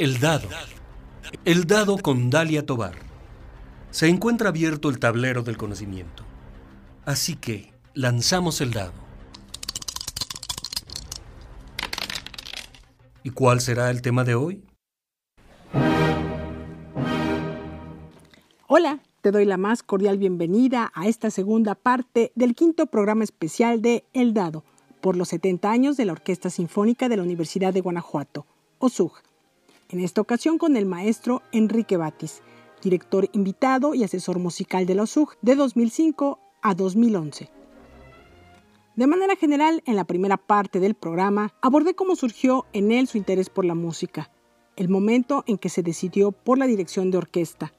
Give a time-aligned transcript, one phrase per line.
[0.00, 0.48] El dado.
[1.44, 2.94] El dado con Dalia Tobar.
[3.90, 6.24] Se encuentra abierto el tablero del conocimiento.
[7.04, 8.94] Así que lanzamos el dado.
[13.22, 14.64] ¿Y cuál será el tema de hoy?
[18.68, 23.82] Hola, te doy la más cordial bienvenida a esta segunda parte del quinto programa especial
[23.82, 24.64] de El Dado,
[25.02, 28.46] por los 70 años de la Orquesta Sinfónica de la Universidad de Guanajuato,
[28.78, 29.12] OSUG
[29.90, 32.42] en esta ocasión con el maestro Enrique Batis,
[32.82, 37.50] director invitado y asesor musical de la OSUG de 2005 a 2011.
[38.96, 43.18] De manera general, en la primera parte del programa abordé cómo surgió en él su
[43.18, 44.30] interés por la música,
[44.76, 47.72] el momento en que se decidió por la dirección de orquesta.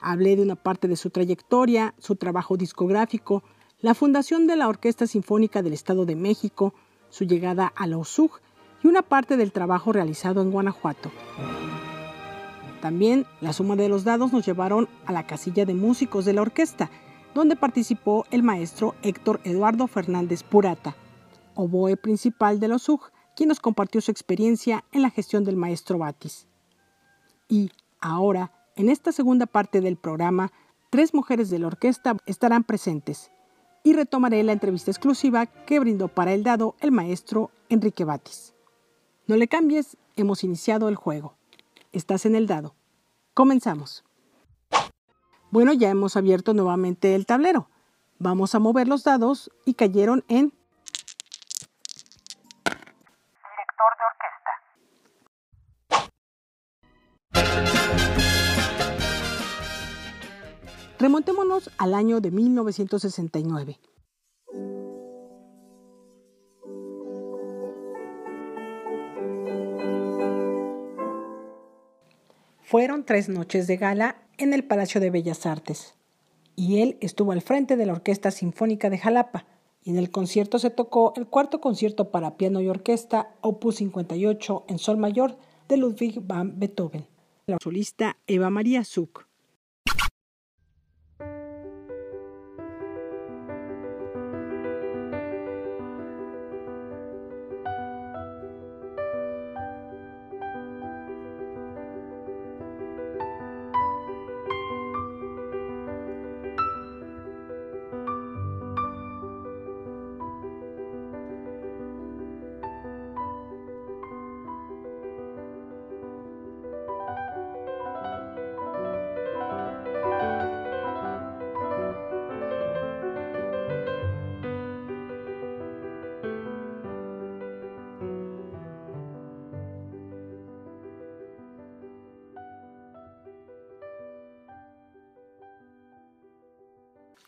[0.00, 3.42] Hablé de una parte de su trayectoria, su trabajo discográfico,
[3.80, 6.74] la fundación de la Orquesta Sinfónica del Estado de México,
[7.08, 8.40] su llegada a la OSUG
[8.82, 11.10] y una parte del trabajo realizado en Guanajuato.
[12.80, 16.42] También la suma de los dados nos llevaron a la casilla de músicos de la
[16.42, 16.90] orquesta,
[17.34, 20.96] donde participó el maestro Héctor Eduardo Fernández Purata,
[21.54, 25.98] oboe principal de los UG, quien nos compartió su experiencia en la gestión del maestro
[25.98, 26.48] Batis.
[27.48, 30.52] Y ahora, en esta segunda parte del programa,
[30.90, 33.30] tres mujeres de la orquesta estarán presentes
[33.84, 38.55] y retomaré la entrevista exclusiva que brindó para el dado el maestro Enrique Batis.
[39.26, 41.34] No le cambies, hemos iniciado el juego.
[41.90, 42.76] Estás en el dado.
[43.34, 44.04] Comenzamos.
[45.50, 47.68] Bueno, ya hemos abierto nuevamente el tablero.
[48.20, 50.52] Vamos a mover los dados y cayeron en...
[53.42, 54.50] Director de orquesta.
[61.00, 63.80] Remontémonos al año de 1969.
[72.68, 75.94] Fueron tres noches de gala en el Palacio de Bellas Artes,
[76.56, 79.46] y él estuvo al frente de la Orquesta Sinfónica de Jalapa,
[79.84, 84.64] y en el concierto se tocó el cuarto concierto para piano y orquesta, opus 58
[84.66, 87.06] en sol mayor, de Ludwig van Beethoven.
[87.46, 89.25] La solista Eva María Zuck.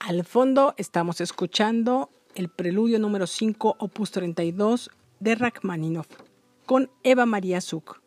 [0.08, 6.08] Al fondo estamos escuchando el preludio número 5, opus 32 de Rachmaninoff,
[6.64, 8.00] con Eva María Zuck.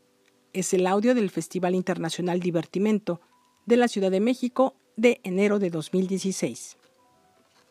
[0.52, 3.22] Es el audio del Festival Internacional Divertimento
[3.68, 6.76] de la Ciudad de México de enero de 2016.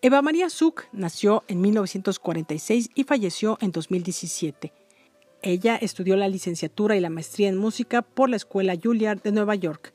[0.01, 4.73] Eva María Zuck nació en 1946 y falleció en 2017.
[5.43, 9.57] Ella estudió la licenciatura y la maestría en música por la Escuela Juilliard de Nueva
[9.57, 9.93] York.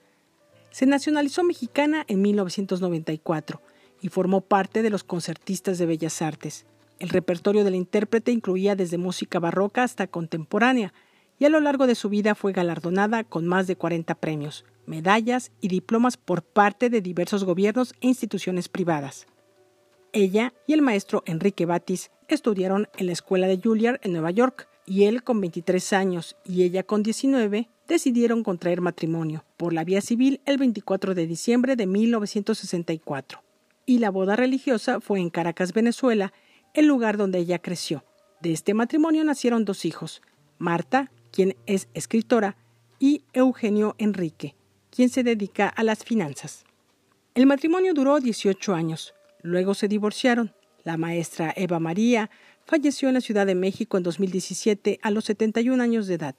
[0.71, 3.61] Se nacionalizó mexicana en 1994
[4.05, 6.67] y formó parte de los concertistas de Bellas Artes.
[6.99, 10.93] El repertorio del intérprete incluía desde música barroca hasta contemporánea,
[11.39, 15.51] y a lo largo de su vida fue galardonada con más de 40 premios, medallas
[15.59, 19.25] y diplomas por parte de diversos gobiernos e instituciones privadas.
[20.13, 24.69] Ella y el maestro Enrique Batis estudiaron en la escuela de Juilliard en Nueva York,
[24.85, 30.01] y él con 23 años y ella con 19 decidieron contraer matrimonio por la vía
[30.01, 33.45] civil el 24 de diciembre de 1964
[33.85, 36.33] y la boda religiosa fue en Caracas, Venezuela,
[36.73, 38.03] el lugar donde ella creció.
[38.41, 40.21] De este matrimonio nacieron dos hijos,
[40.57, 42.57] Marta, quien es escritora,
[42.99, 44.55] y Eugenio Enrique,
[44.89, 46.65] quien se dedica a las finanzas.
[47.33, 50.53] El matrimonio duró 18 años, luego se divorciaron.
[50.83, 52.29] La maestra Eva María
[52.65, 56.35] falleció en la Ciudad de México en 2017 a los 71 años de edad,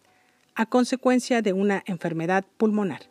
[0.54, 3.10] a consecuencia de una enfermedad pulmonar.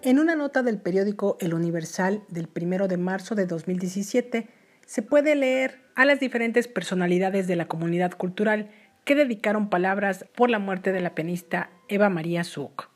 [0.00, 4.48] En una nota del periódico El Universal del 1 de marzo de 2017
[4.86, 8.70] se puede leer a las diferentes personalidades de la comunidad cultural
[9.04, 12.90] que dedicaron palabras por la muerte de la pianista Eva María Zuck.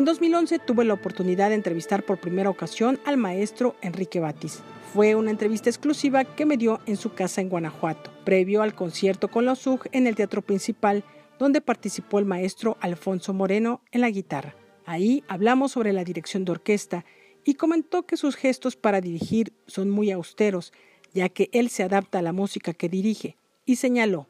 [0.00, 4.60] En 2011 tuve la oportunidad de entrevistar por primera ocasión al maestro Enrique Batis.
[4.94, 9.28] Fue una entrevista exclusiva que me dio en su casa en Guanajuato, previo al concierto
[9.28, 11.04] con los UG en el Teatro Principal,
[11.38, 14.54] donde participó el maestro Alfonso Moreno en la guitarra.
[14.86, 17.04] Ahí hablamos sobre la dirección de orquesta
[17.44, 20.72] y comentó que sus gestos para dirigir son muy austeros,
[21.12, 23.36] ya que él se adapta a la música que dirige,
[23.66, 24.28] y señaló,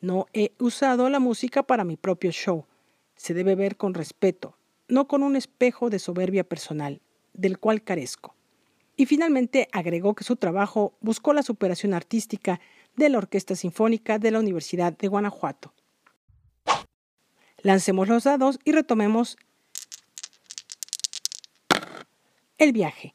[0.00, 2.66] no he usado la música para mi propio show.
[3.14, 4.56] Se debe ver con respeto,
[4.92, 7.00] no con un espejo de soberbia personal,
[7.32, 8.36] del cual carezco.
[8.94, 12.60] Y finalmente agregó que su trabajo buscó la superación artística
[12.94, 15.72] de la Orquesta Sinfónica de la Universidad de Guanajuato.
[17.62, 19.38] Lancemos los dados y retomemos
[22.58, 23.14] el viaje.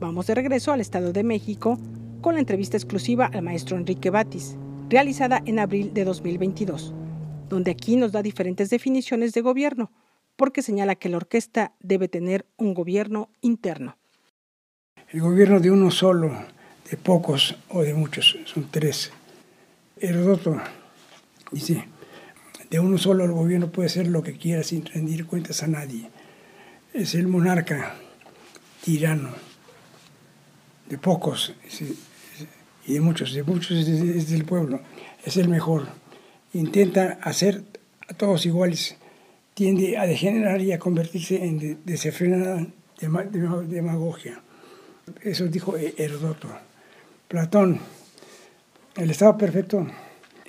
[0.00, 1.78] Vamos de regreso al Estado de México
[2.22, 4.56] con la entrevista exclusiva al maestro Enrique Batis,
[4.88, 6.94] realizada en abril de 2022,
[7.50, 9.92] donde aquí nos da diferentes definiciones de gobierno,
[10.38, 13.98] porque señala que la orquesta debe tener un gobierno interno.
[15.10, 16.30] El gobierno de uno solo,
[16.88, 19.10] de pocos o de muchos, son tres.
[20.00, 20.60] Herodoto
[21.50, 21.84] dice,
[22.70, 26.08] de uno solo el gobierno puede ser lo que quiera sin rendir cuentas a nadie.
[26.94, 27.96] Es el monarca
[28.84, 29.30] tirano,
[30.88, 31.52] de pocos
[32.86, 34.80] y de muchos, de muchos es, del pueblo,
[35.24, 35.88] es el mejor.
[36.52, 37.64] Intenta hacer
[38.08, 38.96] a todos iguales,
[39.58, 42.64] tiende a degenerar y a convertirse en desenfrenada
[43.66, 44.40] demagogia.
[45.20, 46.46] Eso dijo Herodoto.
[47.26, 47.80] Platón,
[48.94, 49.84] el estado perfecto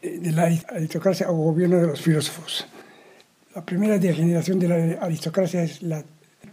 [0.03, 2.67] de la aristocracia o gobierno de los filósofos.
[3.55, 6.03] La primera degeneración de la aristocracia es la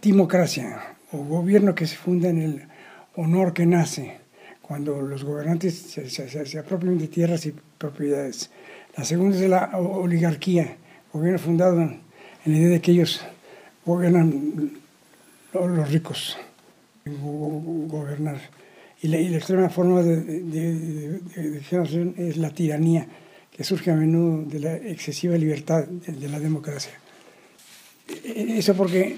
[0.01, 2.69] timocracia, o gobierno que se funda en el
[3.17, 4.17] honor que nace
[4.63, 8.51] cuando los gobernantes se, apropian de tierras y propiedades.
[8.97, 10.79] La segunda es la oligarquía,
[11.13, 12.06] gobierno fundado
[12.47, 13.21] en, la idea de que ellos
[13.85, 14.73] gobiernan
[15.53, 16.37] los ricos,
[17.05, 18.41] gobernar.
[19.03, 21.21] Y la, extrema forma de, de,
[21.63, 23.07] generación es la tiranía,
[23.51, 26.93] que surge a menudo de la excesiva libertad de la democracia.
[28.09, 29.17] E, eso porque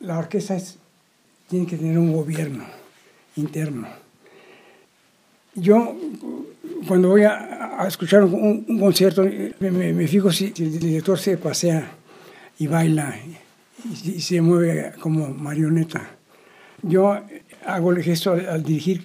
[0.00, 0.78] la orquesta es
[1.48, 2.64] tiene que tener un gobierno
[3.36, 3.88] interno.
[5.54, 5.96] Yo,
[6.86, 9.24] cuando voy a, escuchar un, concierto,
[9.58, 11.97] me, fijo si, el director se pasea
[12.58, 13.18] y baila
[14.04, 16.16] y, se mueve como marioneta.
[16.82, 17.18] Yo
[17.66, 19.04] hago el gesto al, dirigir,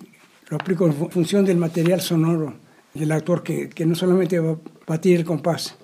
[0.49, 2.55] lo aplico en función del material sonoro
[2.93, 5.77] del actor, que, que no solamente va a batir el compás.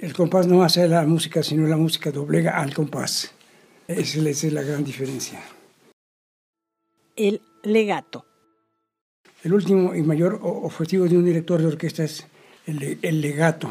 [0.00, 3.32] El compás no hace la música, sino la música doblega al compás.
[3.88, 5.40] Esa es la gran diferencia
[7.16, 8.24] el legato.
[9.42, 12.26] El último y mayor objetivo de un director de orquesta es
[12.66, 13.68] el, legato.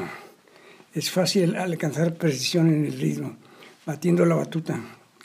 [0.93, 3.37] Es fácil alcanzar precisión en el ritmo,
[3.85, 4.77] batiendo la batuta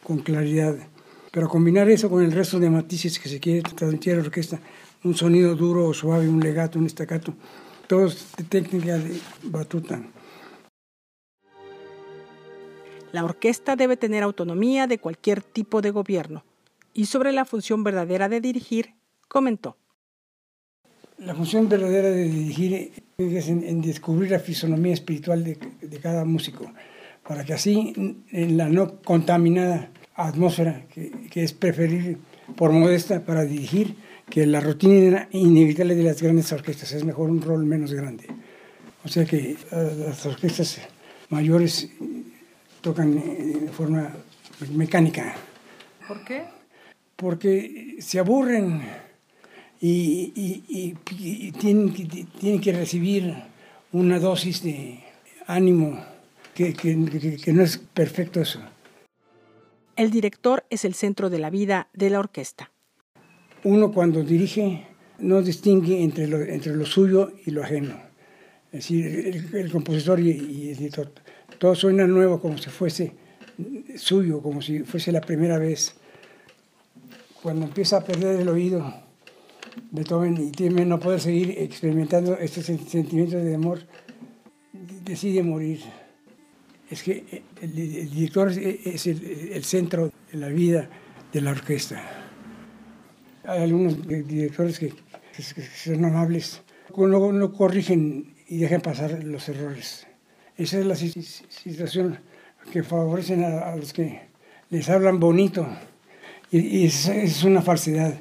[0.04, 0.76] con claridad.
[1.32, 4.60] Pero combinar eso con el resto de matices que se quiere transmitir a la orquesta,
[5.02, 7.34] un sonido duro o suave, un legato, un estacato,
[7.88, 10.00] todo es técnica de batuta.
[13.10, 16.44] La orquesta debe tener autonomía de cualquier tipo de gobierno,
[16.94, 18.94] y sobre la función verdadera de dirigir,
[19.28, 19.76] comentó.
[21.18, 26.70] La función verdadera de dirigir es en, descubrir la fisonomía espiritual de, cada músico,
[27.26, 27.92] para que así
[28.30, 32.18] en la no contaminada atmósfera, que, es preferir
[32.56, 33.96] por modesta para dirigir,
[34.28, 38.26] que la rutina inevitable de las grandes orquestas es mejor un rol menos grande.
[39.04, 40.80] O sea que eh, las orquestas
[41.30, 41.90] mayores
[42.80, 44.10] tocan de forma
[44.72, 45.34] mecánica.
[46.06, 46.56] ¿Por qué?
[47.16, 48.82] porque se aburren
[49.80, 50.94] y,
[51.58, 53.34] tienen, que recibir
[53.92, 55.00] una dosis de
[55.46, 56.02] ánimo
[56.54, 58.60] que, que no es perfecto eso.
[59.96, 62.70] El director es el centro de la vida de la orquesta.
[63.64, 64.86] Uno cuando dirige
[65.18, 67.98] no distingue entre lo, entre lo suyo y lo ajeno.
[68.66, 71.12] Es decir, el, compositor y, y, el director.
[71.58, 73.14] Todo suena nuevo como si fuese
[73.96, 75.96] suyo, como si fuese la primera vez
[77.42, 78.92] cuando empieza a perder el oído,
[79.90, 83.80] Beethoven y teme no poder seguir experimentando estos sentimientos de amor,
[85.04, 85.80] decide morir.
[86.90, 90.88] Es que eh, el, director es el, centro de la vida
[91.32, 92.02] de la orquesta.
[93.44, 94.92] Hay algunos directores que,
[95.84, 96.62] son amables,
[96.96, 100.06] no, no corrigen y dejan pasar los errores.
[100.56, 102.18] Esa es la situación
[102.72, 104.20] que favorecen a los que
[104.70, 105.66] les hablan bonito
[106.50, 108.14] y, es, una falsedad.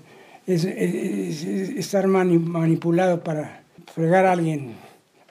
[0.48, 4.76] Es, estar manipulado para fregar a alguien.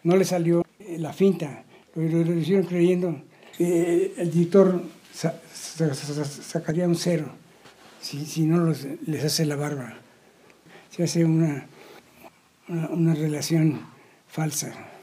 [0.02, 0.64] No le salió
[0.98, 3.22] la finta, lo, hicieron creyendo.
[3.56, 7.26] que el director sacaría un cero
[8.00, 8.72] si, si no
[9.06, 9.94] les hace la barba.
[10.90, 11.66] se hace una,
[12.68, 13.80] una relación
[14.28, 14.93] falsa.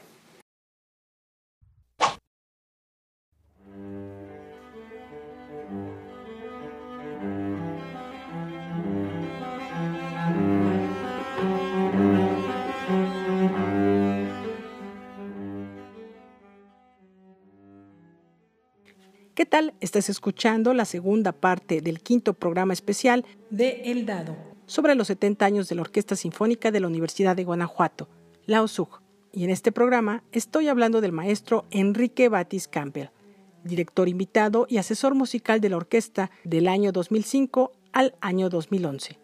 [19.52, 19.74] Tal?
[19.80, 25.44] Estás escuchando la segunda parte del quinto programa especial de El Dado sobre los 70
[25.44, 28.08] años de la Orquesta Sinfónica de la Universidad de Guanajuato,
[28.46, 29.02] la OSUG.
[29.30, 33.10] Y en este programa estoy hablando del maestro Enrique Batis Campbell,
[33.62, 39.18] director invitado y asesor musical de la orquesta del año 2005 al año 2011.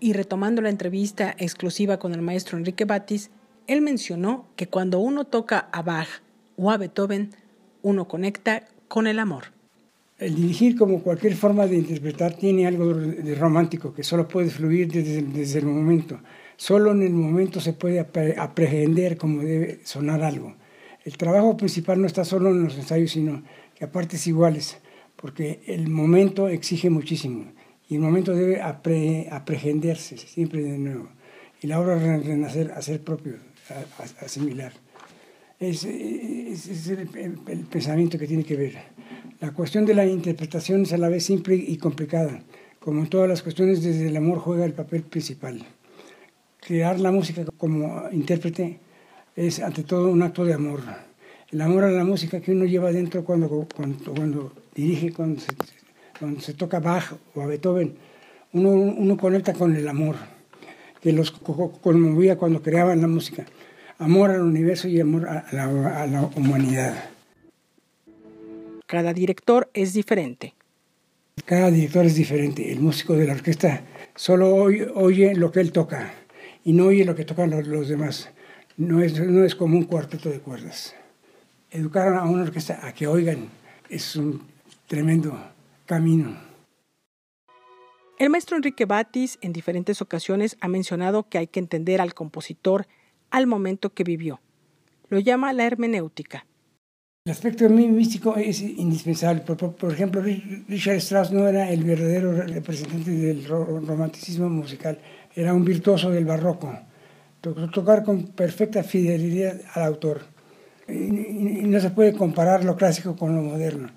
[0.00, 3.30] Y retomando la entrevista exclusiva con el maestro Enrique Batis,
[3.66, 6.08] él mencionó que cuando uno toca a Bach
[6.56, 7.36] o a Beethoven,
[7.82, 9.57] uno conecta con el amor.
[10.18, 14.90] El dirigir, como cualquier forma de interpretar, tiene algo de romántico que solo puede fluir
[14.90, 16.20] desde, el momento.
[16.56, 20.56] Solo en el momento se puede aprehender cómo debe sonar algo.
[21.04, 23.44] El trabajo principal no está solo en los ensayos, sino
[23.76, 24.78] que a partes iguales,
[25.14, 27.52] porque el momento exige muchísimo
[27.88, 31.08] y el momento debe apre, aprehenderse siempre de nuevo.
[31.62, 33.36] Y la obra renacer, hacer propio,
[34.20, 34.72] asimilar.
[35.58, 37.08] Es, es, el,
[37.70, 38.78] pensamiento que tiene que ver.
[39.40, 42.40] La cuestión de la interpretación es a la vez simple y complicada.
[42.80, 45.64] Como en todas las cuestiones, desde el amor juega el papel principal.
[46.60, 48.78] Crear la música como intérprete
[49.36, 50.80] es ante todo un acto de amor.
[51.50, 55.48] El amor a la música que uno lleva dentro cuando, cuando, cuando dirige, cuando se,
[56.18, 57.94] cuando toca Bach o a Beethoven,
[58.52, 60.16] uno, uno conecta con el amor
[61.00, 63.46] que los conmovía cuando creaban la música
[63.98, 66.94] amor al universo y amor a la, humanidad.
[68.88, 70.54] Cada director es diferente.
[71.44, 72.72] Cada director es diferente.
[72.72, 73.82] El músico de la orquesta
[74.14, 76.14] solo oye, lo que él toca
[76.64, 78.30] y no oye lo que tocan los, los, demás.
[78.78, 80.96] No es, no es como un cuarteto de cuerdas.
[81.70, 83.50] Educar a una orquesta a que oigan
[83.90, 84.40] es un
[84.86, 85.38] tremendo
[85.84, 86.34] camino.
[88.18, 92.86] El maestro Enrique Batis en diferentes ocasiones ha mencionado que hay que entender al compositor
[93.28, 94.40] al momento que vivió.
[95.10, 96.46] Lo llama la hermenéutica.
[97.28, 99.42] El aspecto místico es indispensable.
[99.42, 104.98] Por, por, ejemplo, Richard Strauss no era el verdadero representante del romanticismo musical,
[105.36, 106.74] era un virtuoso del barroco.
[107.42, 110.22] Tocar con perfecta fidelidad al autor.
[110.88, 113.90] Y, no se puede comparar lo clásico con lo moderno.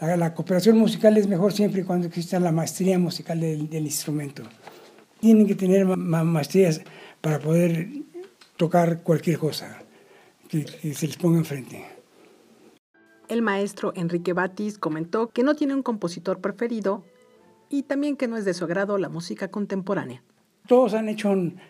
[0.00, 4.44] La, la, cooperación musical es mejor siempre cuando exista la maestría musical del, del instrumento.
[5.20, 6.80] Tienen que tener ma maestrías
[7.20, 7.88] para poder
[8.56, 9.82] tocar cualquier cosa
[10.48, 11.99] que, que, se les ponga enfrente.
[13.30, 17.04] El maestro Enrique Batis comentó que no tiene un compositor preferido
[17.68, 20.24] y también que no es de su agrado la música contemporánea.
[20.66, 21.60] Todos han hecho un,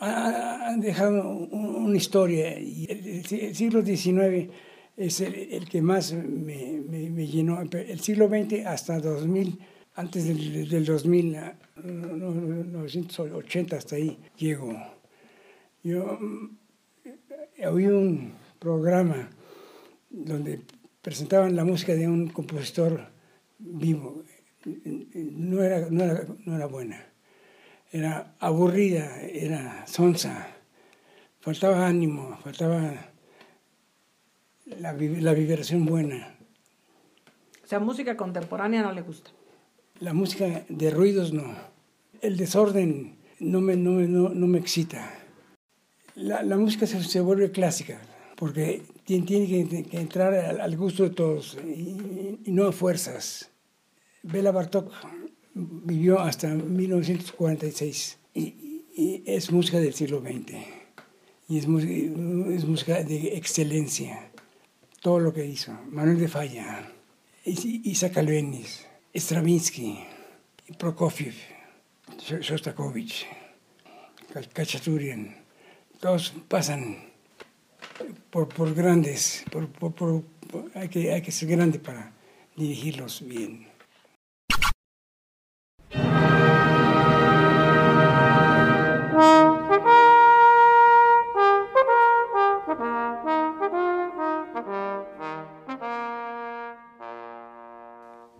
[0.00, 4.50] han dejado una historia y el, siglo XIX
[4.96, 7.60] es el, el que más me, me, me, llenó.
[7.60, 9.60] El siglo XX hasta 2000,
[9.94, 11.38] antes del, del 2000,
[11.84, 14.76] 1980 hasta ahí llego.
[15.84, 16.18] Yo
[17.70, 19.30] oí un programa
[20.10, 20.62] donde
[21.04, 23.08] presentaban la música de un compositor
[23.58, 24.22] vivo.
[24.64, 27.04] No era, no era, no era buena.
[27.92, 30.48] Era aburrida, era sonsa.
[31.40, 33.12] Faltaba ánimo, faltaba
[34.64, 36.34] la, la vibración buena.
[37.62, 39.30] O sea, música contemporánea no le gusta.
[40.00, 41.54] La música de ruidos no.
[42.22, 45.12] El desorden no me, no, no, no me excita.
[46.14, 48.00] La, la música se, se, vuelve clásica
[48.36, 53.50] porque tiene, que, que, entrar al, al, gusto de todos y, no a fuerzas.
[54.22, 54.92] Bela Bartok
[55.54, 60.54] vivió hasta 1946 y, y es música del siglo XX
[61.48, 64.30] y es, es música de excelencia
[65.04, 65.72] todo lo que hizo.
[65.90, 66.90] Manuel de Falla,
[67.44, 69.98] Isaac Albeniz, Stravinsky,
[70.78, 71.34] Prokofiev,
[72.18, 73.26] Shostakovich,
[74.54, 75.36] Kachaturian,
[76.00, 77.12] todos pasan
[78.30, 80.22] por, por grandes, por, por,
[80.74, 82.12] hay, que, hay que ser grande para
[82.56, 83.68] dirigirlos bien.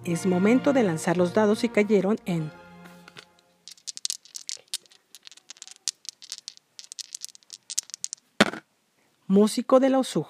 [0.04, 2.52] Es momento de lanzar los dados y cayeron en
[9.34, 10.28] músico de la OSUG.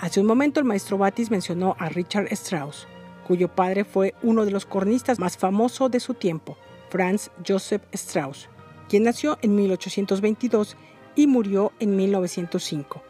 [0.00, 2.88] Hace un momento el maestro Batis mencionó a Richard Strauss,
[3.24, 6.58] cuyo padre fue uno de los cornistas más famosos de su tiempo,
[6.90, 8.48] Franz Joseph Strauss,
[8.88, 10.76] quien nació en 1822
[11.14, 13.00] y murió en 1905,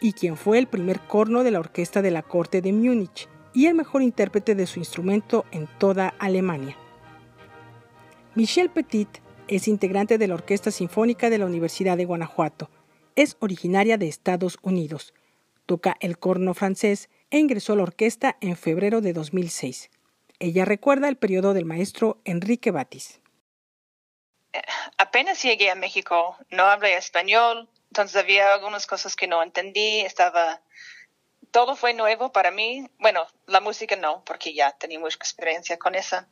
[0.00, 3.66] y quien fue el primer corno de la orquesta de la corte de Múnich y
[3.66, 6.76] el mejor intérprete de su instrumento en toda Alemania.
[8.34, 9.08] Michel Petit
[9.46, 12.68] es integrante de la Orquesta Sinfónica de la Universidad de Guanajuato.
[13.16, 15.14] Es originaria de Estados Unidos.
[15.64, 19.90] Toca el corno francés e ingresó a la orquesta en febrero de 2006.
[20.38, 23.22] Ella recuerda el periodo del maestro Enrique Batis.
[24.98, 30.60] Apenas llegué a México, no hablé español, entonces había algunas cosas que no entendí, estaba
[31.50, 32.86] todo fue nuevo para mí.
[32.98, 36.28] Bueno, la música no, porque ya tenía mucha experiencia con esa.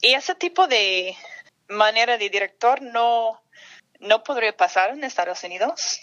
[0.00, 1.14] Y ese tipo de
[1.68, 3.42] manera de director no,
[4.00, 6.00] no podría pasar en Estados Unidos.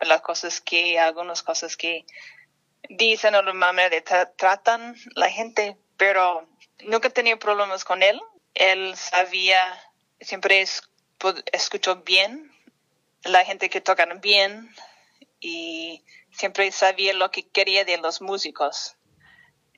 [0.00, 2.04] Las cosas que, algunas cosas que
[2.88, 6.48] dicen o la manera de tratan la gente, pero
[6.84, 8.20] nunca tenía problemas con él.
[8.54, 9.62] Él sabía,
[10.20, 10.64] siempre
[11.52, 12.52] escuchó bien
[13.24, 14.74] la gente que tocan bien
[15.40, 18.96] y siempre sabía lo que quería de los músicos.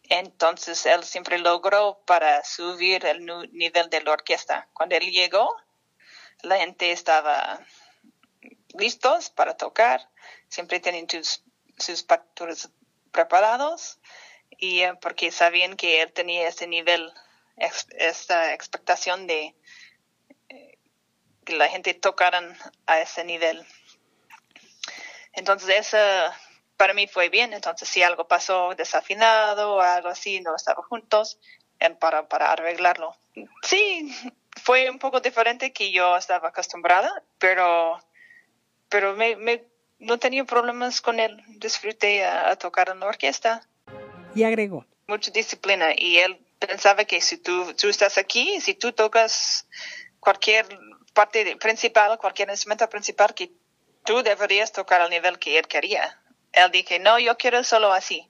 [0.05, 4.69] Entonces él siempre logró para subir el nivel de la orquesta.
[4.73, 5.55] Cuando él llegó,
[6.43, 7.61] la gente estaba
[8.75, 10.09] listos para tocar,
[10.49, 11.07] siempre tenían
[11.77, 12.71] sus, partituras
[13.13, 13.99] preparados
[14.51, 17.13] y eh, porque sabían que él tenía ese nivel,
[17.57, 19.55] esta expectación de
[20.49, 20.79] eh,
[21.45, 22.57] que la gente tocaran
[22.87, 23.65] a ese nivel.
[25.33, 25.99] Entonces, eso
[26.77, 27.53] para mí fue bien.
[27.53, 31.39] Entonces, si algo pasó desafinado o algo así, no estaban juntos
[32.01, 33.15] para, para arreglarlo.
[33.63, 34.15] Sí,
[34.63, 38.01] fue un poco diferente que yo estaba acostumbrada, pero,
[38.89, 39.65] pero me, me
[39.99, 41.43] no tenía problemas con él.
[41.49, 43.63] Disfruté a, tocar en la orquesta.
[44.35, 44.87] Y agregó.
[45.07, 45.89] Mucha disciplina.
[45.97, 49.67] Y él pensaba que si tú, tú estás aquí, si tú tocas
[50.21, 50.67] cualquier
[51.15, 53.51] parte principal, cualquier instrumento principal, que
[54.05, 56.21] tú deberías tocar al nivel que él quería.
[56.53, 58.29] Él dije, no, yo quiero solo así.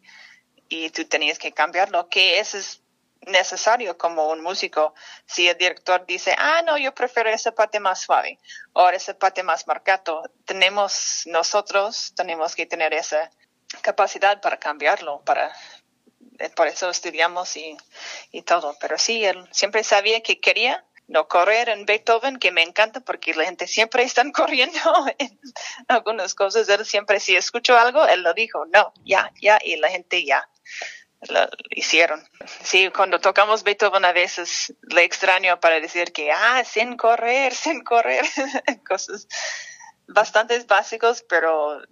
[0.68, 2.82] Y tú tenías que cambiarlo, que eso es
[3.26, 4.94] necesario como un músico.
[5.26, 8.38] Si el director dice, ah, no, yo prefiero esa parte más suave
[8.72, 13.30] o esa parte más marcado, tenemos nosotros, tenemos que tener esa
[13.82, 15.52] capacidad para cambiarlo, para
[16.54, 17.76] por eso estudiamos y,
[18.30, 18.76] y todo.
[18.80, 23.34] Pero sí, él siempre sabía que quería no correr en Beethoven, que me encanta porque
[23.34, 24.78] la gente siempre está corriendo
[25.18, 25.38] en
[25.88, 26.68] algunas cosas.
[26.68, 30.48] Él siempre, si escucho algo, él lo dijo, no, ya, ya, y la gente ya
[31.28, 32.22] lo hicieron.
[32.62, 37.82] Sí, cuando tocamos Beethoven a veces le extraño para decir que, ah, sin correr, sin
[37.82, 38.24] correr,
[38.88, 39.26] cosas
[40.06, 41.82] bastante básicos, pero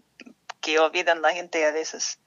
[0.61, 2.19] que olvidan la gente a veces.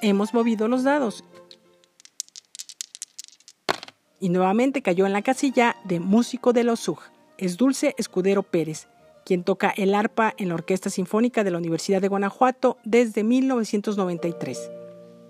[0.00, 1.24] Hemos movido los dados
[4.20, 7.00] y nuevamente cayó en la casilla de músico de los SUG.
[7.36, 8.88] Es Dulce Escudero Pérez,
[9.28, 14.70] quien toca el arpa en la Orquesta Sinfónica de la Universidad de Guanajuato desde 1993,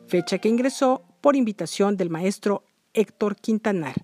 [0.06, 2.62] fecha que ingresó por invitación del maestro
[2.94, 3.96] Héctor Quintanar.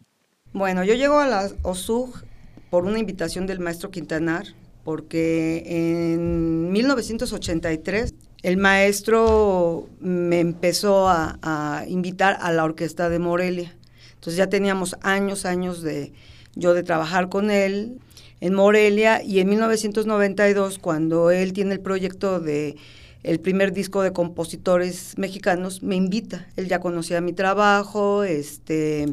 [0.53, 2.25] Bueno, yo llego a la OSUG
[2.71, 4.47] por una invitación del maestro Quintanar,
[4.83, 13.73] porque en 1983 el maestro me empezó a, a invitar a la orquesta de Morelia.
[14.15, 16.13] Entonces ya teníamos años, años de
[16.57, 18.01] yo de trabajar con él
[18.45, 22.77] en Morelia y en 1992 cuando él tiene el proyecto de
[23.23, 26.47] el primer disco de compositores mexicanos me invita.
[26.57, 29.07] Él ya conocía mi trabajo, este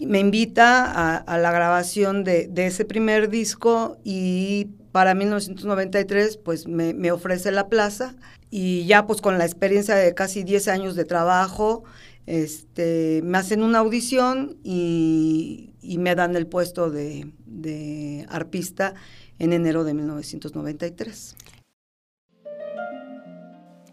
[0.00, 7.12] me invita a, la grabación de, ese primer disco y para 1993 pues me, me,
[7.12, 8.16] ofrece la plaza
[8.50, 11.84] y ya pues con la experiencia de casi 10 años de trabajo
[12.26, 18.94] este, me hacen una audición y, me dan el puesto de, de, arpista
[19.38, 21.36] en enero de 1993.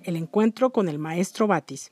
[0.03, 1.91] El encuentro con el maestro Batis.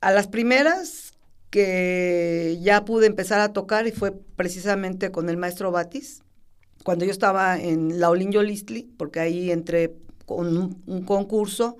[0.00, 1.12] A las primeras
[1.50, 6.22] que ya pude empezar a tocar y fue precisamente con el maestro Batis,
[6.84, 9.94] cuando yo estaba en Laolin Yolistli, porque ahí entré
[10.26, 11.76] con un concurso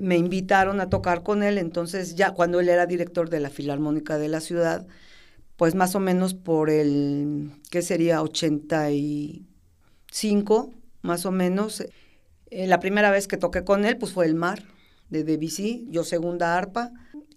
[0.00, 4.16] me invitaron a tocar con él, entonces ya cuando él era director de la Filarmónica
[4.16, 4.86] de la ciudad,
[5.62, 8.20] pues más o menos por el, ¿qué sería?
[8.20, 11.84] 85, más o menos.
[12.50, 14.64] Eh, la primera vez que toqué con él, pues fue El Mar,
[15.08, 16.90] de Debussy, yo segunda arpa.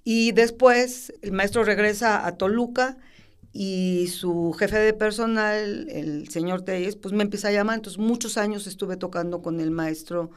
[0.03, 2.97] Y después el maestro regresa a Toluca
[3.53, 7.75] y su jefe de personal, el señor Telles, pues me empieza a llamar.
[7.75, 10.31] Entonces muchos años estuve tocando con el maestro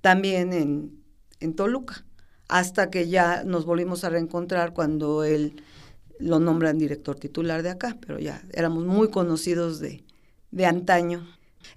[0.00, 0.98] también en,
[1.40, 2.06] en Toluca,
[2.48, 5.62] hasta que ya nos volvimos a reencontrar cuando él
[6.18, 10.04] lo nombran director titular de acá, pero ya éramos muy conocidos de,
[10.50, 11.26] de antaño.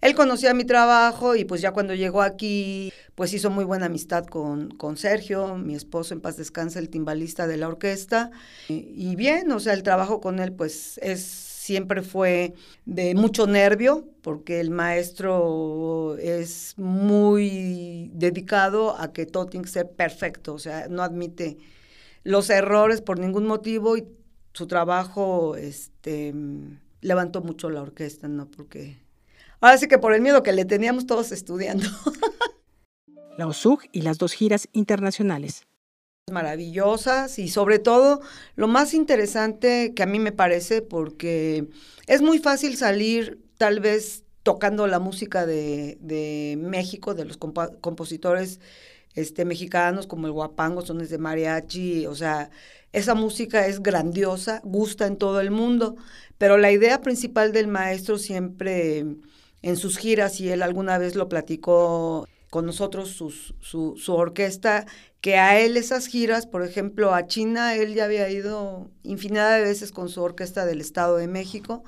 [0.02, 4.26] Él conocía mi trabajo y pues ya cuando llegó aquí, pues hizo muy buena amistad
[4.26, 8.32] con, con Sergio, mi esposo en paz descansa, el timbalista de la orquesta.
[8.68, 12.54] Y, bien, o sea, el trabajo con él pues es siempre fue
[12.86, 19.92] de mucho nervio, porque el maestro es muy dedicado a que todo tiene que ser
[19.92, 21.58] perfecto, o sea, no admite
[22.24, 23.98] los errores por ningún motivo
[24.58, 26.34] su trabajo este,
[27.02, 28.50] levantó mucho la orquesta, ¿no?
[28.50, 28.98] Porque
[29.62, 31.86] ahora sí que por el miedo que le teníamos todos estudiando.
[33.38, 35.68] La OSUG y las dos giras internacionales.
[36.32, 38.20] Maravillosas y sobre todo
[38.56, 41.70] lo más interesante que a mí me parece porque
[42.08, 48.60] es muy fácil salir tal vez tocando la música de, de México, de los compositores
[49.18, 52.52] este, mexicanos como el guapango, sones de mariachi, o sea,
[52.94, 55.96] esa música es grandiosa, gusta en todo el mundo,
[56.38, 59.06] pero la idea principal del maestro siempre
[59.64, 64.86] en sus giras, y él alguna vez lo platicó con nosotros, su, su orquesta,
[65.20, 69.64] que a él esas giras, por ejemplo, a China, él ya había ido infinidad de
[69.64, 71.84] veces con su orquesta del Estado de México,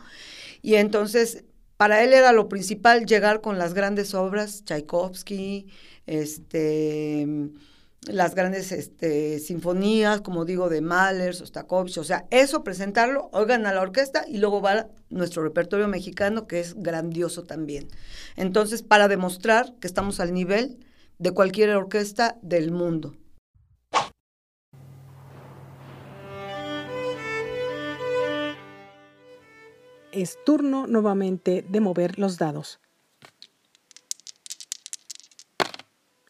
[0.64, 1.44] y entonces
[1.80, 5.68] para él era lo principal llegar con las grandes obras, Tchaikovsky,
[6.08, 7.26] este,
[8.02, 13.72] las grandes este, sinfonías, como digo, de Mahler, Sostakovich, o sea, eso presentarlo, oigan a
[13.72, 17.88] la orquesta y luego va nuestro repertorio mexicano, que es grandioso también.
[18.36, 20.86] Entonces, para demostrar que estamos al nivel
[21.18, 23.16] de cualquier orquesta del mundo.
[30.12, 32.80] Es turno nuevamente de mover los dados.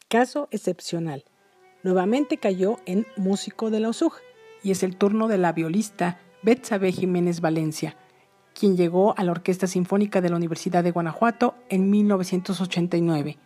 [0.09, 1.23] Caso excepcional.
[1.83, 4.13] Nuevamente cayó en músico de la OSUG
[4.63, 7.95] y es el turno de la violista Betsabe Jiménez Valencia,
[8.53, 13.37] quien llegó a la Orquesta Sinfónica de la Universidad de Guanajuato en 1989.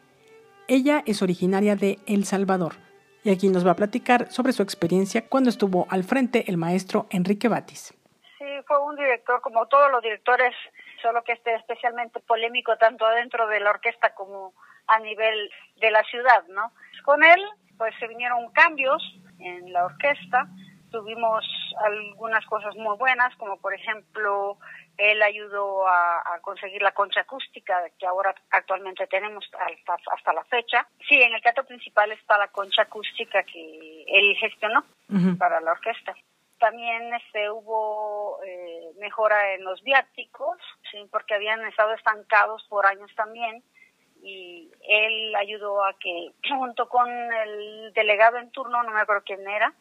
[0.67, 2.75] Ella es originaria de El Salvador
[3.23, 7.07] y aquí nos va a platicar sobre su experiencia cuando estuvo al frente el maestro
[7.09, 7.93] Enrique Batis.
[8.67, 10.55] Fue un director como todos los directores,
[11.01, 14.53] solo que este especialmente polémico tanto dentro de la orquesta como
[14.87, 16.71] a nivel de la ciudad, ¿no?
[17.03, 17.41] Con él,
[17.77, 19.01] pues se vinieron cambios
[19.39, 20.47] en la orquesta,
[20.93, 21.43] tuvimos
[21.83, 24.57] algunas cosas muy buenas, como por ejemplo,
[24.97, 30.43] él ayudó a, a conseguir la concha acústica que ahora actualmente tenemos hasta, hasta, la
[30.45, 30.87] fecha.
[31.09, 35.37] Sí, en el caso principal está la concha acústica que él gestionó uh -huh.
[35.37, 36.13] para la orquesta.
[36.63, 40.57] También este, hubo eh, mejora en los viáticos,
[40.89, 43.61] sí, porque habían estado estancados por años también
[44.21, 49.45] y él ayudó a que, junto con el delegado en turno, no me acuerdo quién
[49.45, 49.73] era,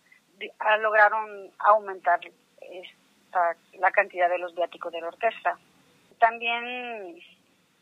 [0.81, 2.18] lograron aumentar
[2.61, 5.57] esta, la cantidad de los viáticos de la orquesta.
[6.18, 7.23] También,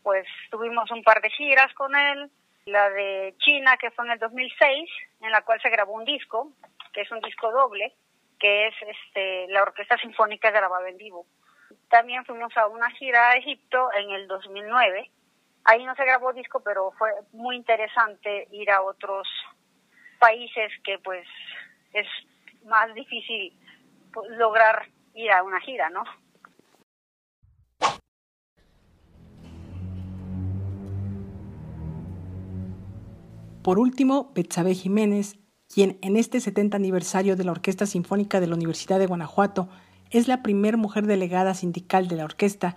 [0.03, 2.29] pues, tuvimos un par de giras con él,
[2.65, 6.51] la de China, que fue en el 2006, en la cual se grabó un disco,
[6.93, 7.95] que es un disco doble,
[8.41, 11.27] que es este, la Orquesta Sinfónica grabada en vivo.
[11.89, 15.09] También fuimos a una gira a Egipto en el 2009,
[15.63, 19.27] Ahí no se grabó disco, pero fue muy interesante ir a otros
[20.19, 21.27] países que pues
[21.93, 22.07] es
[22.65, 23.53] más difícil
[24.37, 26.03] lograr ir a una gira, ¿no?
[33.63, 35.37] Por último, Betsabe Jiménez,
[35.73, 39.69] quien en este 70 aniversario de la Orquesta Sinfónica de la Universidad de Guanajuato
[40.09, 42.75] es la primer mujer delegada sindical de la orquesta,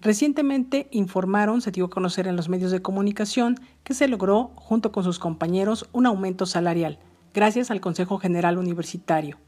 [0.00, 4.92] Recientemente informaron, se dio a conocer en los medios de comunicación, que se logró, junto
[4.92, 7.00] con sus compañeros, un aumento salarial,
[7.34, 9.38] gracias al Consejo General Universitario,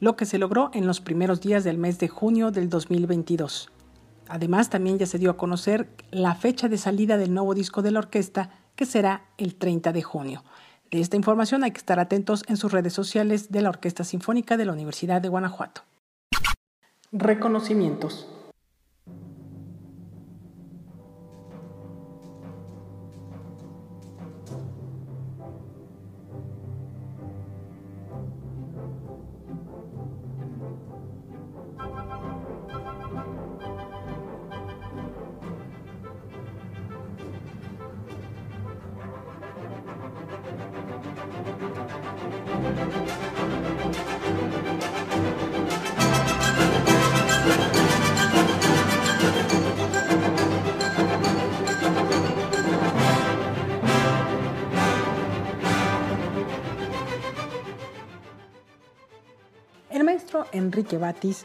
[0.00, 3.70] lo que se logró en los primeros días del mes de junio del 2022.
[4.28, 7.90] Además, también ya se dio a conocer la fecha de salida del nuevo disco de
[7.90, 10.42] la orquesta, que será el 30 de junio.
[10.90, 14.56] De esta información hay que estar atentos en sus redes sociales de la Orquesta Sinfónica
[14.56, 15.82] de la Universidad de Guanajuato.
[17.12, 18.28] Reconocimientos.
[60.66, 61.44] Enrique Batis,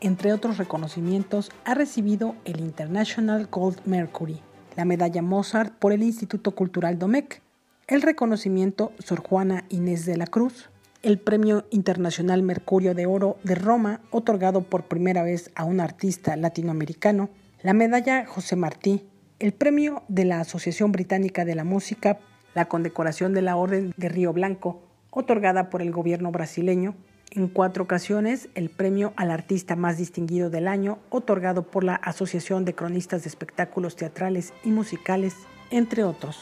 [0.00, 4.40] entre otros reconocimientos, ha recibido el International Gold Mercury,
[4.76, 7.42] la medalla Mozart por el Instituto Cultural Domecq,
[7.88, 10.70] el reconocimiento Sor Juana Inés de la Cruz,
[11.02, 16.36] el Premio Internacional Mercurio de Oro de Roma, otorgado por primera vez a un artista
[16.36, 17.28] latinoamericano,
[17.62, 19.04] la medalla José Martí,
[19.40, 22.20] el premio de la Asociación Británica de la Música,
[22.54, 26.94] la condecoración de la Orden de Río Blanco, otorgada por el gobierno brasileño,
[27.30, 32.64] en cuatro ocasiones el premio al artista más distinguido del año, otorgado por la Asociación
[32.64, 35.34] de Cronistas de Espectáculos Teatrales y Musicales,
[35.70, 36.38] entre otros.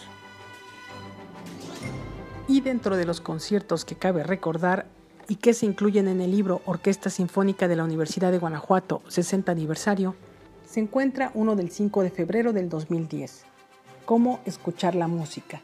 [2.46, 4.86] Y dentro de los conciertos que cabe recordar
[5.28, 9.52] y que se incluyen en el libro Orquesta Sinfónica de la Universidad de Guanajuato 60
[9.52, 10.16] aniversario,
[10.64, 13.44] se encuentra uno del 5 de febrero del 2010,
[14.06, 15.60] Cómo escuchar la música,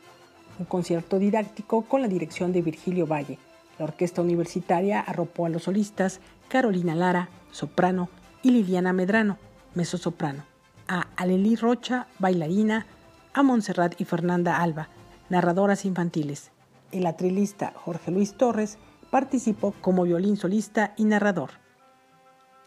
[0.59, 3.39] un concierto didáctico con la dirección de Virgilio Valle,
[3.79, 8.09] la orquesta universitaria arropó a los solistas Carolina Lara, soprano,
[8.43, 9.39] y Liliana Medrano,
[9.75, 10.45] mezzosoprano,
[10.87, 12.87] a Aleli Rocha, bailarina,
[13.33, 14.89] a Montserrat y Fernanda Alba,
[15.31, 16.51] narradoras infantiles.
[16.93, 18.79] El atrilista Jorge Luis Torres
[19.11, 21.51] participó como violín solista y narrador.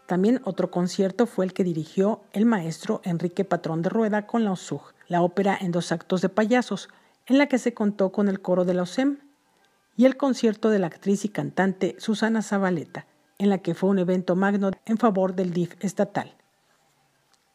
[0.06, 4.52] También otro concierto fue el que dirigió el maestro Enrique Patrón de Rueda con la
[4.52, 6.88] OSUG, la ópera en dos actos de payasos,
[7.26, 9.18] en la que se contó con el coro de la OSEM
[9.98, 13.06] y el concierto de la actriz y cantante Susana Zabaleta,
[13.36, 16.36] en la que fue un evento magno en favor del DIF estatal.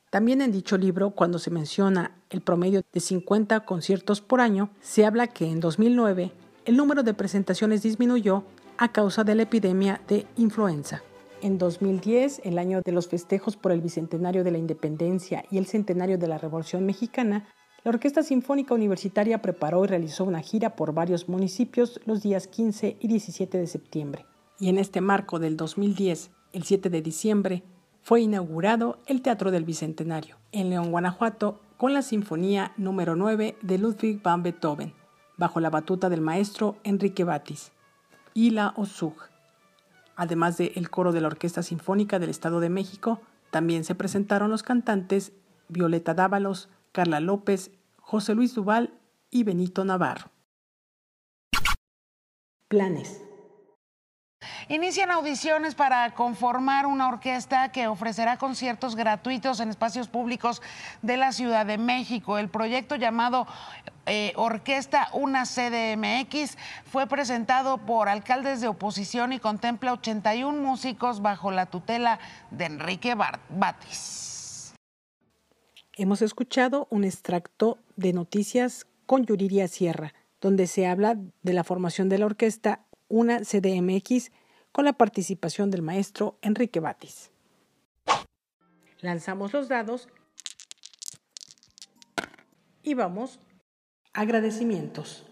[0.09, 5.05] También en dicho libro, cuando se menciona el promedio de 50 conciertos por año, se
[5.05, 6.33] habla que en 2009
[6.65, 8.43] el número de presentaciones disminuyó
[8.77, 11.01] a causa de la epidemia de influenza.
[11.41, 15.65] En 2010, el año de los festejos por el Bicentenario de la Independencia y el
[15.65, 17.47] Centenario de la Revolución Mexicana,
[17.83, 22.95] la Orquesta Sinfónica Universitaria preparó y realizó una gira por varios municipios los días 15
[22.99, 24.25] y 17 de septiembre.
[24.57, 27.63] Y en este marco del 2010, el 7 de diciembre,
[28.01, 33.77] fue inaugurado el Teatro del Bicentenario, en León, Guanajuato, con la Sinfonía número 9 de
[33.77, 34.93] Ludwig van Beethoven,
[35.35, 37.73] bajo la batuta del maestro Enrique Batis,
[38.33, 39.15] y la OSUG.
[40.15, 43.19] Además del coro de la Orquesta Sinfónica del Estado de México,
[43.51, 45.33] también se presentaron los cantantes
[45.67, 48.93] Violeta Dávalos, Carla López, José Luis Duval
[49.29, 50.31] y Benito Navarro.
[52.69, 53.21] Planes.
[54.69, 60.61] Inician audiciones para conformar una orquesta que ofrecerá conciertos gratuitos en espacios públicos
[61.01, 62.37] de la Ciudad de México.
[62.37, 63.47] El proyecto llamado
[64.05, 71.51] eh, Orquesta Una CDMX fue presentado por alcaldes de oposición y contempla 81 músicos bajo
[71.51, 72.19] la tutela
[72.51, 74.32] de Enrique Batis.
[75.95, 82.09] Hemos escuchado un extracto de noticias con Yuriria Sierra, donde se habla de la formación
[82.09, 84.31] de la orquesta Una CDMX
[84.71, 87.29] con la participación del maestro Enrique Batis.
[89.01, 90.09] Lanzamos los dados
[92.81, 93.39] y vamos
[94.13, 95.27] agradecimientos.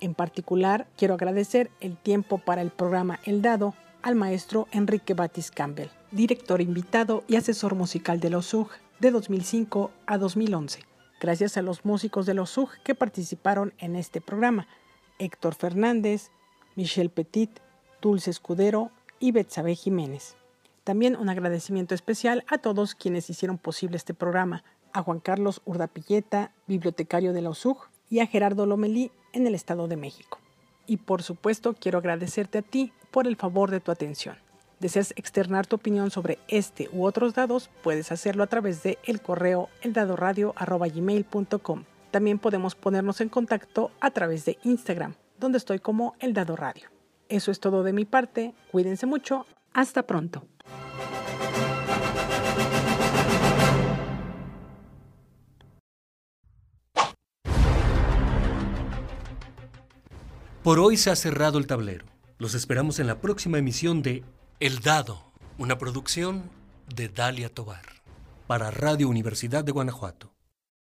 [0.00, 5.50] En particular, quiero agradecer el tiempo para el programa El Dado al maestro Enrique Batis
[5.50, 8.68] Campbell, director invitado y asesor musical de los UG
[9.00, 10.80] de 2005 a 2011,
[11.20, 14.66] gracias a los músicos de los SUG que participaron en este programa,
[15.20, 16.30] Héctor Fernández,
[16.74, 17.60] Michelle Petit,
[18.02, 20.36] Dulce Escudero y Betsabe Jiménez.
[20.82, 26.52] También un agradecimiento especial a todos quienes hicieron posible este programa, a Juan Carlos Urdapilleta,
[26.66, 30.38] bibliotecario de la USUG, y a Gerardo Lomelí en el Estado de México.
[30.86, 34.47] Y por supuesto quiero agradecerte a ti por el favor de tu atención
[34.80, 39.20] deseas externar tu opinión sobre este u otros dados, puedes hacerlo a través de el
[39.20, 41.84] correo eldadoradio.gmail.com.
[42.10, 46.88] También podemos ponernos en contacto a través de Instagram, donde estoy como El Radio.
[47.28, 50.46] Eso es todo de mi parte, cuídense mucho, hasta pronto.
[60.62, 62.04] Por hoy se ha cerrado el tablero.
[62.36, 64.22] Los esperamos en la próxima emisión de
[64.60, 65.22] el Dado,
[65.56, 66.50] una producción
[66.92, 67.84] de Dalia Tobar,
[68.48, 70.32] para Radio Universidad de Guanajuato.